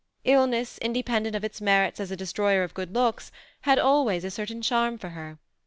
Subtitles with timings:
[0.23, 4.31] Illness, inde pendent of its merit as a destroyer of good looks, had always a
[4.31, 5.37] certain charm for her.